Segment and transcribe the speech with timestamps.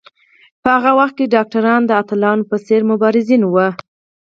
[0.63, 3.67] په هغه وخت کې ډاکټران د اتلانو په څېر مبارزین وو.